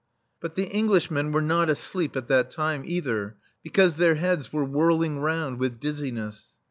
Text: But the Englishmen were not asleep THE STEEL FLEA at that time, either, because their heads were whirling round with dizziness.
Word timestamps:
But 0.39 0.55
the 0.55 0.73
Englishmen 0.73 1.31
were 1.31 1.43
not 1.43 1.69
asleep 1.69 2.13
THE 2.13 2.21
STEEL 2.21 2.25
FLEA 2.27 2.33
at 2.37 2.45
that 2.45 2.51
time, 2.51 2.81
either, 2.87 3.35
because 3.61 3.97
their 3.97 4.15
heads 4.15 4.51
were 4.51 4.65
whirling 4.65 5.19
round 5.19 5.59
with 5.59 5.79
dizziness. 5.79 6.49